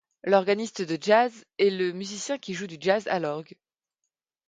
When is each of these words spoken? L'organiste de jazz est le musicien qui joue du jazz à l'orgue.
L'organiste 0.23 0.81
de 0.81 0.97
jazz 0.99 1.31
est 1.59 1.69
le 1.69 1.91
musicien 1.91 2.39
qui 2.39 2.55
joue 2.55 2.65
du 2.65 2.77
jazz 2.79 3.05
à 3.07 3.19
l'orgue. 3.19 3.55